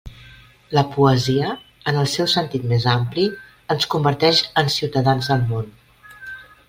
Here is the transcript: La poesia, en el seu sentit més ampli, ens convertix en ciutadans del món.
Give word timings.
La 0.77 0.83
poesia, 0.93 1.51
en 1.91 1.99
el 2.03 2.07
seu 2.13 2.29
sentit 2.33 2.65
més 2.71 2.87
ampli, 2.95 3.25
ens 3.75 3.87
convertix 3.97 4.41
en 4.63 4.73
ciutadans 4.77 5.31
del 5.35 5.45
món. 5.53 5.69